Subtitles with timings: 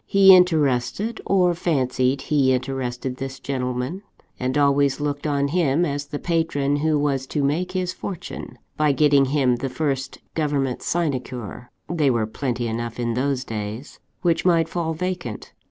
[0.07, 4.01] He interested, or fancied he interested, this gentleman;
[4.39, 8.93] and always looked on him as the patron who was to make his fortune, by
[8.93, 14.67] getting him the first government sinecure (they were plenty enough in those days!) which might
[14.67, 15.53] fall vacant.